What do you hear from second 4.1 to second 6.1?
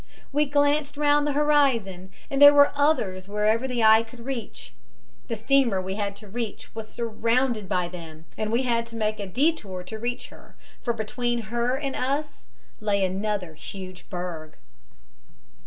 reach. The steamer we